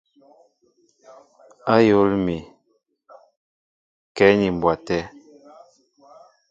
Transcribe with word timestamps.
Ayól 1.75 2.09
mi 2.25 2.37
kɛ 4.15 4.25
ni 4.39 4.47
mbwa 4.55 4.73
té. 4.85 4.97